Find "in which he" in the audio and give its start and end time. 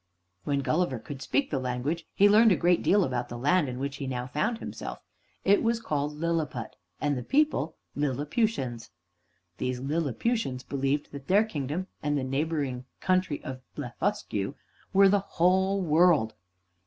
3.69-4.07